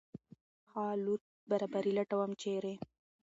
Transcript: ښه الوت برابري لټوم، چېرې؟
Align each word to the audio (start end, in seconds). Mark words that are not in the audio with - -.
ښه 0.69 0.83
الوت 0.93 1.21
برابري 1.49 1.91
لټوم، 1.97 2.31
چېرې؟ 2.41 2.73